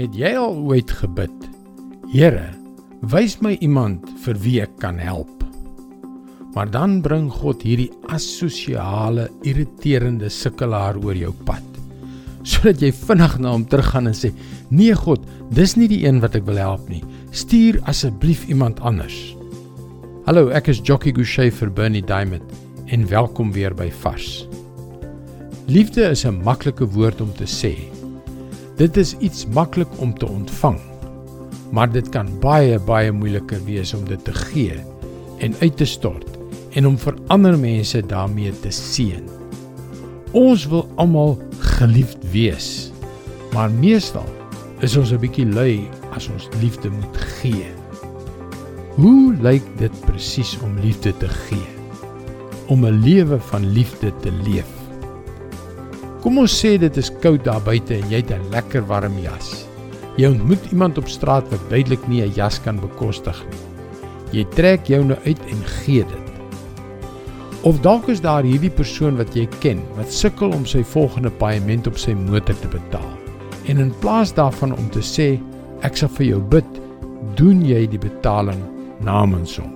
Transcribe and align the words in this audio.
Het 0.00 0.14
jy 0.16 0.30
al 0.40 0.54
ooit 0.64 0.88
gebid? 0.96 1.42
Here, 2.08 2.46
wys 3.12 3.34
my 3.44 3.50
iemand 3.60 4.06
vir 4.24 4.38
wie 4.40 4.54
ek 4.64 4.78
kan 4.80 4.96
help. 4.96 5.42
Maar 6.54 6.70
dan 6.72 6.94
bring 7.04 7.26
God 7.28 7.60
hierdie 7.66 7.90
asosiale, 8.08 9.26
irriterende 9.44 10.30
sukkelaar 10.32 10.96
oor 11.04 11.20
jou 11.20 11.34
pad. 11.44 11.66
Sodat 12.48 12.80
jy 12.80 12.94
vinnig 12.96 13.36
na 13.44 13.52
hom 13.52 13.68
teruggaan 13.68 14.08
en 14.08 14.16
sê: 14.16 14.32
"Nee 14.70 14.96
God, 14.96 15.20
dis 15.52 15.76
nie 15.76 15.90
die 15.92 16.06
een 16.06 16.24
wat 16.24 16.34
ek 16.34 16.48
wil 16.48 16.56
help 16.56 16.88
nie. 16.88 17.04
Stuur 17.30 17.82
asseblief 17.84 18.48
iemand 18.48 18.80
anders." 18.80 19.36
Hallo, 20.24 20.48
ek 20.48 20.72
is 20.72 20.80
Jockey 20.80 21.12
Gouchee 21.12 21.52
vir 21.52 21.68
Bernie 21.68 22.00
Diamond 22.00 22.48
en 22.88 23.06
welkom 23.06 23.52
weer 23.52 23.74
by 23.74 23.90
Vars. 24.00 24.48
Liefde 25.68 26.08
is 26.08 26.24
'n 26.24 26.40
maklike 26.42 26.88
woord 26.88 27.20
om 27.20 27.34
te 27.36 27.44
sê. 27.44 27.99
Dit 28.80 28.96
is 28.96 29.10
iets 29.20 29.44
maklik 29.52 29.88
om 30.00 30.14
te 30.16 30.28
ontvang. 30.28 30.78
Maar 31.70 31.90
dit 31.92 32.08
kan 32.08 32.30
baie 32.40 32.78
baie 32.80 33.12
moeiliker 33.12 33.60
wees 33.66 33.92
om 33.94 34.06
dit 34.08 34.24
te 34.24 34.32
gee 34.32 34.78
en 35.44 35.54
uit 35.60 35.76
te 35.76 35.84
stort 35.84 36.38
en 36.72 36.86
om 36.88 36.96
vir 36.98 37.18
ander 37.28 37.58
mense 37.60 38.00
daarmee 38.00 38.54
te 38.64 38.72
seën. 38.72 39.26
Ons 40.32 40.64
wil 40.72 40.86
almal 40.96 41.36
geliefd 41.76 42.24
wees. 42.32 42.88
Maar 43.52 43.68
meestal 43.68 44.28
is 44.80 44.96
ons 44.96 45.12
'n 45.12 45.20
bietjie 45.20 45.46
lui 45.46 45.84
as 46.16 46.32
ons 46.32 46.48
liefde 46.60 46.88
moet 46.88 47.16
gee. 47.36 47.68
Hoe 48.96 49.36
lyk 49.42 49.64
dit 49.76 50.00
presies 50.06 50.56
om 50.64 50.80
liefde 50.80 51.12
te 51.16 51.28
gee? 51.28 51.68
Om 52.66 52.86
'n 52.86 53.00
lewe 53.04 53.40
van 53.40 53.72
liefde 53.72 54.12
te 54.20 54.32
leef. 54.32 54.79
Kom 56.20 56.36
ons 56.36 56.52
sê 56.52 56.74
dit 56.76 56.96
is 57.00 57.08
koud 57.22 57.46
daar 57.46 57.62
buite 57.64 57.94
en 57.96 58.10
jy 58.12 58.18
het 58.20 58.30
'n 58.30 58.50
lekker 58.52 58.82
warm 58.86 59.16
jas. 59.24 59.64
Jy 60.18 60.28
ontmoet 60.28 60.64
iemand 60.70 60.98
op 60.98 61.08
straat 61.08 61.48
wat 61.48 61.70
duidelik 61.70 62.08
nie 62.08 62.22
'n 62.22 62.34
jas 62.34 62.60
kan 62.60 62.76
bekostig 62.76 63.44
nie. 63.48 63.60
Jy 64.32 64.44
trek 64.54 64.86
joune 64.86 65.16
uit 65.24 65.40
en 65.50 65.64
gee 65.64 66.04
dit. 66.04 66.30
Of 67.62 67.80
dalk 67.80 68.08
is 68.08 68.20
daar 68.20 68.42
hierdie 68.42 68.70
persoon 68.70 69.16
wat 69.16 69.34
jy 69.34 69.48
ken 69.60 69.80
wat 69.96 70.12
sukkel 70.12 70.52
om 70.52 70.66
sy 70.66 70.82
volgende 70.82 71.30
paaiement 71.30 71.86
op 71.86 71.98
sy 71.98 72.12
motor 72.12 72.54
te 72.60 72.68
betaal. 72.68 73.12
En 73.66 73.78
in 73.78 73.94
plaas 74.00 74.34
daarvan 74.34 74.76
om 74.76 74.90
te 74.90 75.00
sê 75.00 75.40
ek 75.80 75.96
sal 75.96 76.08
vir 76.08 76.26
jou 76.26 76.40
bid, 76.40 76.80
doen 77.34 77.64
jy 77.64 77.86
die 77.86 77.98
betaling 77.98 78.60
namens 79.00 79.56
hom. 79.56 79.72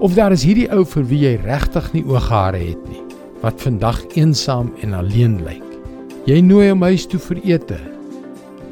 Of 0.00 0.14
daar 0.14 0.32
is 0.32 0.42
hierdie 0.42 0.70
ou 0.70 0.84
vir 0.84 1.04
wie 1.04 1.20
jy 1.20 1.38
regtig 1.44 1.92
nie 1.92 2.04
ooghare 2.04 2.58
het 2.58 2.88
nie, 2.88 3.02
wat 3.42 3.60
vandag 3.60 4.02
eensaam 4.14 4.72
en 4.82 4.94
alleen 4.94 5.44
lyk. 5.44 5.67
Jy 6.28 6.42
nooi 6.44 6.66
hom 6.68 6.82
huis 6.84 7.06
toe 7.08 7.16
vir 7.24 7.38
ete. 7.54 7.76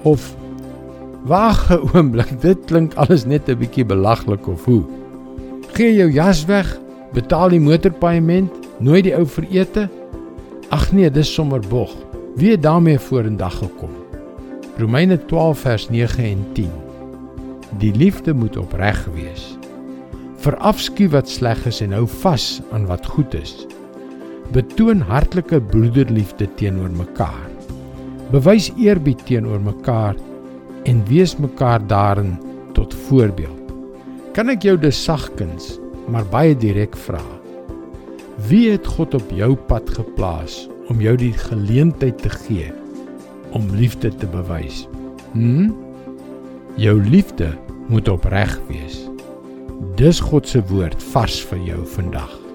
Of 0.04 0.34
wag 1.24 1.70
'n 1.72 1.86
oomblik, 1.94 2.34
dit 2.42 2.58
klink 2.68 2.92
alles 3.00 3.24
net 3.24 3.48
'n 3.48 3.56
bietjie 3.56 3.84
belaglik 3.84 4.44
of 4.46 4.64
hoe. 4.68 4.84
Gee 5.72 5.94
jou 5.96 6.10
jas 6.12 6.44
weg, 6.44 6.68
betaal 7.16 7.48
die 7.48 7.60
motorpaaiement, 7.60 8.52
nooi 8.78 9.00
die 9.02 9.14
ou 9.16 9.24
vir 9.24 9.46
ete. 9.50 9.88
Ag 10.68 10.92
nee, 10.92 11.10
dis 11.10 11.32
sommer 11.32 11.60
bog. 11.60 11.94
Wie 12.36 12.50
het 12.50 12.62
daarmee 12.62 12.98
vorendag 12.98 13.56
gekom? 13.58 13.94
Romeine 14.76 15.16
12 15.16 15.58
vers 15.58 15.88
9 15.88 16.24
en 16.24 16.44
10. 16.52 16.70
Die 17.80 17.94
liefde 17.96 18.34
moet 18.34 18.56
opreg 18.56 19.08
wees. 19.14 19.56
Verafskuw 20.44 21.08
wat 21.08 21.28
sleg 21.28 21.66
is 21.66 21.80
en 21.80 21.92
hou 21.92 22.06
vas 22.06 22.60
aan 22.72 22.86
wat 22.86 23.06
goed 23.06 23.34
is 23.34 23.66
betoon 24.55 25.00
hartlike 25.00 25.61
broederliefde 25.70 26.48
teenoor 26.58 26.91
mekaar. 26.91 27.48
Bewys 28.30 28.70
eerbied 28.78 29.22
teenoor 29.27 29.61
mekaar 29.62 30.16
en 30.86 31.03
wees 31.08 31.36
mekaar 31.38 31.86
daarin 31.86 32.36
tot 32.75 32.94
voorbeeld. 33.06 33.72
Kan 34.36 34.50
ek 34.53 34.66
jou 34.66 34.77
dus 34.78 34.98
sagkens, 35.05 35.77
maar 36.12 36.27
baie 36.30 36.55
direk 36.58 36.97
vra? 37.06 37.22
Wie 38.48 38.70
het 38.70 38.87
God 38.87 39.15
op 39.16 39.31
jou 39.32 39.54
pad 39.70 39.91
geplaas 39.97 40.66
om 40.93 41.00
jou 41.00 41.16
die 41.16 41.32
geleentheid 41.32 42.20
te 42.22 42.31
gee 42.44 42.70
om 43.56 43.70
liefde 43.75 44.12
te 44.12 44.28
bewys? 44.28 44.84
Hm? 45.32 45.70
Jou 46.76 46.99
liefde 47.00 47.54
moet 47.88 48.09
opreg 48.12 48.59
wees. 48.69 49.06
Dis 49.97 50.20
God 50.20 50.49
se 50.49 50.60
woord 50.69 51.00
vars 51.15 51.41
vir 51.49 51.65
jou 51.72 51.87
vandag. 51.97 52.45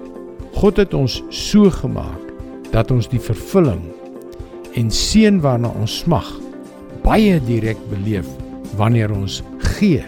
God 0.62 0.76
het 0.78 0.92
ons 0.94 1.16
so 1.34 1.66
gemaak 1.74 2.28
dat 2.70 2.92
ons 2.94 3.08
die 3.10 3.18
vervulling 3.18 3.80
en 4.78 4.92
seën 4.94 5.40
waarna 5.42 5.72
ons 5.74 5.96
smag 6.04 6.28
baie 7.02 7.40
direk 7.48 7.80
beleef 7.90 8.28
wanneer 8.78 9.10
ons 9.10 9.40
gee 9.74 10.04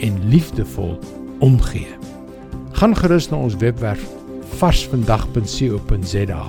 en 0.00 0.16
liefdevol 0.32 0.94
omgee. 1.44 1.92
Gaan 2.80 2.96
gerus 2.96 3.28
na 3.28 3.42
ons 3.44 3.58
webwerf 3.60 4.00
varsvandag.co.za 4.62 6.42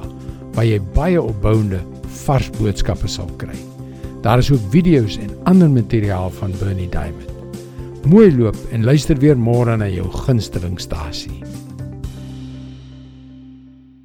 waar 0.55 0.67
jy 0.69 0.79
baie 0.95 1.19
opbouende 1.19 1.83
vars 2.23 2.47
boodskappe 2.55 3.11
sal 3.11 3.27
kry. 3.41 3.57
Daar 4.23 4.39
is 4.39 4.53
ook 4.55 4.63
video's 4.71 5.19
en 5.19 5.35
ander 5.51 5.67
materiaal 5.67 6.31
van 6.39 6.55
Bernie 6.61 6.87
Diamond. 6.87 7.27
Mooi 8.07 8.31
loop 8.31 8.55
en 8.71 8.87
luister 8.87 9.19
weer 9.19 9.35
môre 9.35 9.75
na 9.75 9.91
jou 9.91 10.07
gunstelingstasie. 10.23 11.60